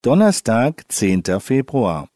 Donnerstag, 0.00 0.84
10. 0.86 1.24
Februar. 1.40 2.08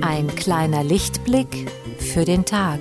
Ein 0.00 0.28
kleiner 0.36 0.82
Lichtblick 0.82 1.70
für 1.98 2.24
den 2.24 2.46
Tag. 2.46 2.80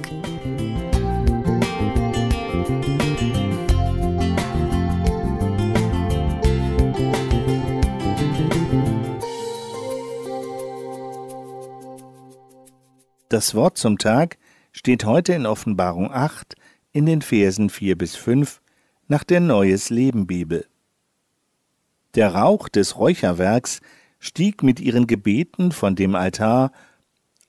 Das 13.30 13.54
Wort 13.54 13.78
zum 13.78 14.00
Tag 14.00 14.40
steht 14.72 15.06
heute 15.06 15.34
in 15.34 15.46
Offenbarung 15.46 16.12
8 16.12 16.56
in 16.92 17.06
den 17.06 17.22
Versen 17.22 17.70
4 17.70 17.96
bis 17.96 18.16
5 18.16 18.60
nach 19.08 19.24
der 19.24 19.40
Neues 19.40 19.92
Leben 19.92 20.26
Bibel. 20.26 20.66
Der 22.16 22.34
Rauch 22.34 22.70
des 22.70 22.98
Räucherwerks 22.98 23.82
stieg 24.18 24.64
mit 24.64 24.80
ihren 24.80 25.06
Gebeten 25.06 25.72
von 25.72 25.96
dem 25.96 26.16
Altar, 26.16 26.72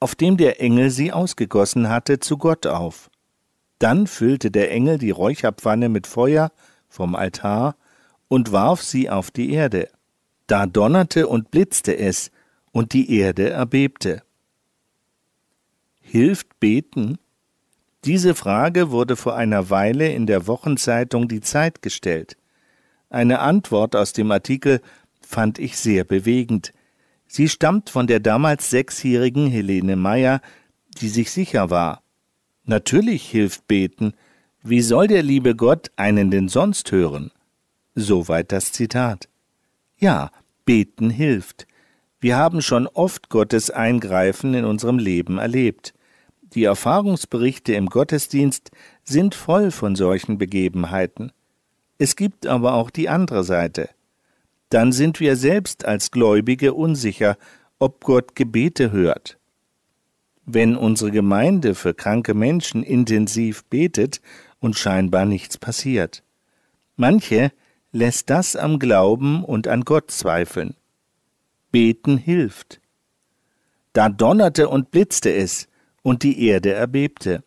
auf 0.00 0.14
dem 0.14 0.36
der 0.36 0.60
Engel 0.60 0.90
sie 0.90 1.12
ausgegossen 1.12 1.88
hatte, 1.88 2.20
zu 2.20 2.36
Gott 2.36 2.66
auf. 2.66 3.10
Dann 3.78 4.06
füllte 4.06 4.50
der 4.50 4.70
Engel 4.70 4.98
die 4.98 5.10
Räucherpfanne 5.10 5.88
mit 5.88 6.06
Feuer 6.06 6.52
vom 6.90 7.14
Altar 7.14 7.74
und 8.28 8.52
warf 8.52 8.82
sie 8.82 9.08
auf 9.08 9.30
die 9.30 9.54
Erde. 9.54 9.88
Da 10.46 10.66
donnerte 10.66 11.26
und 11.26 11.50
blitzte 11.50 11.96
es, 11.96 12.30
und 12.70 12.92
die 12.92 13.18
Erde 13.18 13.48
erbebte. 13.48 14.22
Hilft 16.12 16.58
beten? 16.58 17.18
Diese 18.04 18.34
Frage 18.34 18.90
wurde 18.90 19.14
vor 19.14 19.36
einer 19.36 19.70
Weile 19.70 20.12
in 20.12 20.26
der 20.26 20.48
Wochenzeitung 20.48 21.28
Die 21.28 21.40
Zeit 21.40 21.82
gestellt. 21.82 22.36
Eine 23.10 23.38
Antwort 23.38 23.94
aus 23.94 24.12
dem 24.12 24.32
Artikel 24.32 24.80
fand 25.20 25.60
ich 25.60 25.76
sehr 25.76 26.02
bewegend. 26.02 26.72
Sie 27.28 27.48
stammt 27.48 27.90
von 27.90 28.08
der 28.08 28.18
damals 28.18 28.70
sechsjährigen 28.70 29.46
Helene 29.46 29.94
Meyer, 29.94 30.40
die 31.00 31.08
sich 31.08 31.30
sicher 31.30 31.70
war. 31.70 32.02
Natürlich 32.64 33.30
hilft 33.30 33.68
beten. 33.68 34.14
Wie 34.64 34.80
soll 34.80 35.06
der 35.06 35.22
liebe 35.22 35.54
Gott 35.54 35.92
einen 35.94 36.32
denn 36.32 36.48
sonst 36.48 36.90
hören? 36.90 37.30
Soweit 37.94 38.50
das 38.50 38.72
Zitat. 38.72 39.28
Ja, 39.96 40.32
beten 40.64 41.08
hilft. 41.08 41.68
Wir 42.18 42.36
haben 42.36 42.62
schon 42.62 42.88
oft 42.88 43.28
Gottes 43.28 43.70
Eingreifen 43.70 44.54
in 44.54 44.64
unserem 44.64 44.98
Leben 44.98 45.38
erlebt. 45.38 45.94
Die 46.54 46.64
Erfahrungsberichte 46.64 47.74
im 47.74 47.86
Gottesdienst 47.86 48.70
sind 49.04 49.34
voll 49.34 49.70
von 49.70 49.94
solchen 49.94 50.36
Begebenheiten. 50.36 51.32
Es 51.98 52.16
gibt 52.16 52.46
aber 52.46 52.74
auch 52.74 52.90
die 52.90 53.08
andere 53.08 53.44
Seite. 53.44 53.90
Dann 54.68 54.92
sind 54.92 55.20
wir 55.20 55.36
selbst 55.36 55.84
als 55.84 56.10
Gläubige 56.10 56.74
unsicher, 56.74 57.36
ob 57.78 58.04
Gott 58.04 58.34
Gebete 58.34 58.90
hört. 58.90 59.38
Wenn 60.44 60.76
unsere 60.76 61.10
Gemeinde 61.10 61.74
für 61.74 61.94
kranke 61.94 62.34
Menschen 62.34 62.82
intensiv 62.82 63.64
betet 63.64 64.20
und 64.58 64.76
scheinbar 64.76 65.26
nichts 65.26 65.58
passiert. 65.58 66.24
Manche 66.96 67.52
lässt 67.92 68.30
das 68.30 68.56
am 68.56 68.78
Glauben 68.78 69.44
und 69.44 69.68
an 69.68 69.82
Gott 69.82 70.10
zweifeln. 70.10 70.74
Beten 71.70 72.18
hilft. 72.18 72.80
Da 73.92 74.08
donnerte 74.08 74.68
und 74.68 74.90
blitzte 74.90 75.32
es, 75.32 75.68
und 76.02 76.22
die 76.22 76.46
Erde 76.46 76.72
erbebte. 76.72 77.42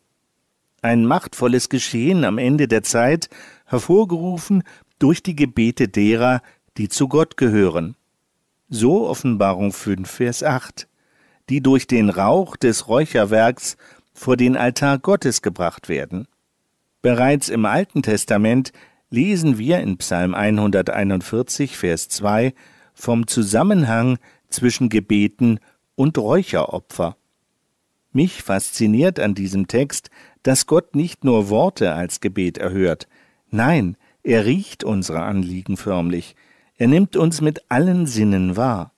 Ein 0.82 1.06
machtvolles 1.06 1.70
Geschehen 1.70 2.26
am 2.26 2.38
Ende 2.38 2.68
der 2.68 2.84
Zeit, 2.84 3.30
hervorgerufen 3.66 4.64
durch 5.00 5.23
die 5.23 5.36
Gebete 5.36 5.88
derer, 5.88 6.42
die 6.78 6.90
zu 6.90 7.08
Gott 7.08 7.38
gehören. 7.38 7.96
So 8.69 9.08
Offenbarung 9.08 9.72
5, 9.72 10.09
Vers 10.09 10.44
8, 10.44 10.88
die 11.50 11.62
durch 11.62 11.88
den 11.88 12.09
Rauch 12.09 12.56
des 12.56 12.88
Räucherwerks 12.88 13.78
vor 14.14 14.38
den 14.38 14.58
Altar 14.58 15.00
Gottes 15.00 15.41
gebracht 15.41 15.90
werden. 15.90 16.28
Bereits 17.02 17.50
im 17.50 17.66
Alten 17.66 18.02
Testament 18.02 18.72
lesen 19.09 19.58
wir 19.58 19.80
in 19.80 19.97
Psalm 19.97 20.34
141, 20.34 21.78
Vers 21.78 22.09
2 22.09 22.53
vom 22.94 23.28
Zusammenhang 23.28 24.18
zwischen 24.50 24.90
Gebeten 24.90 25.59
und 25.96 26.18
Räucheropfer. 26.18 27.18
Mich 28.13 28.44
fasziniert 28.44 29.19
an 29.19 29.34
diesem 29.34 29.68
Text, 29.68 30.12
dass 30.44 30.68
Gott 30.68 30.96
nicht 30.96 31.24
nur 31.24 31.50
Worte 31.50 31.94
als 31.94 32.22
Gebet 32.22 32.59
erhört, 32.59 33.07
nein, 33.50 33.97
er 34.24 34.46
riecht 34.46 34.84
unsere 34.84 35.24
Anliegen 35.24 35.78
förmlich, 35.78 36.35
er 36.78 36.88
nimmt 36.88 37.16
uns 37.16 37.41
mit 37.41 37.69
allen 37.69 38.06
Sinnen 38.06 38.56
wahr. 38.56 38.94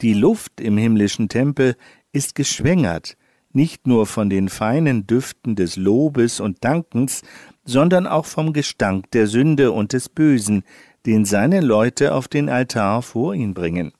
Die 0.00 0.14
Luft 0.14 0.60
im 0.60 0.76
himmlischen 0.78 1.28
Tempel 1.28 1.76
ist 2.12 2.34
geschwängert, 2.34 3.16
nicht 3.52 3.86
nur 3.86 4.06
von 4.06 4.30
den 4.30 4.48
feinen 4.48 5.06
Düften 5.06 5.56
des 5.56 5.76
Lobes 5.76 6.40
und 6.40 6.64
Dankens, 6.64 7.22
sondern 7.64 8.06
auch 8.06 8.26
vom 8.26 8.52
Gestank 8.52 9.10
der 9.10 9.26
Sünde 9.26 9.72
und 9.72 9.92
des 9.92 10.08
Bösen, 10.08 10.62
den 11.04 11.24
seine 11.24 11.60
Leute 11.60 12.14
auf 12.14 12.28
den 12.28 12.48
Altar 12.48 13.02
vor 13.02 13.34
ihn 13.34 13.54
bringen. 13.54 13.92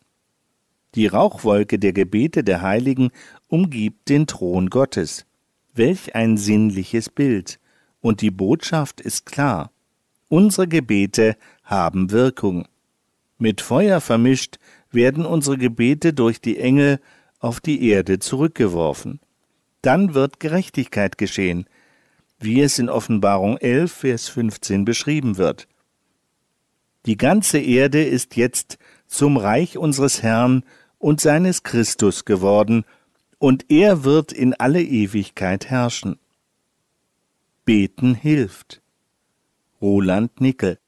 Die 0.94 1.06
Rauchwolke 1.06 1.78
der 1.78 1.92
Gebete 1.92 2.44
der 2.44 2.60
Heiligen 2.60 3.10
umgibt 3.48 4.08
den 4.08 4.26
Thron 4.26 4.68
Gottes. 4.68 5.24
Welch 5.74 6.14
ein 6.14 6.36
sinnliches 6.36 7.08
Bild. 7.08 7.58
Und 8.00 8.20
die 8.20 8.30
Botschaft 8.30 9.00
ist 9.00 9.24
klar. 9.24 9.70
Unsere 10.28 10.68
Gebete 10.68 11.36
haben 11.64 12.10
Wirkung. 12.10 12.66
Mit 13.38 13.60
Feuer 13.60 14.00
vermischt 14.00 14.58
werden 14.90 15.24
unsere 15.24 15.56
Gebete 15.56 16.12
durch 16.12 16.40
die 16.40 16.58
Engel 16.58 17.00
auf 17.38 17.60
die 17.60 17.88
Erde 17.88 18.18
zurückgeworfen. 18.18 19.20
Dann 19.80 20.14
wird 20.14 20.40
Gerechtigkeit 20.40 21.16
geschehen, 21.16 21.66
wie 22.38 22.60
es 22.60 22.78
in 22.78 22.88
Offenbarung 22.88 23.56
11, 23.56 23.92
Vers 23.92 24.28
15 24.28 24.84
beschrieben 24.84 25.38
wird. 25.38 25.68
Die 27.06 27.16
ganze 27.16 27.58
Erde 27.58 28.04
ist 28.04 28.36
jetzt 28.36 28.78
zum 29.06 29.36
Reich 29.36 29.76
unseres 29.76 30.22
Herrn 30.22 30.64
und 31.02 31.20
seines 31.20 31.64
Christus 31.64 32.24
geworden, 32.24 32.84
und 33.38 33.70
er 33.70 34.04
wird 34.04 34.32
in 34.32 34.54
alle 34.54 34.82
Ewigkeit 34.82 35.68
herrschen. 35.68 36.20
Beten 37.64 38.14
hilft. 38.14 38.80
Roland 39.80 40.40
Nickel 40.40 40.78